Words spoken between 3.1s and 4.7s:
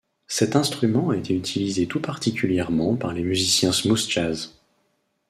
les musiciens smooth jazz.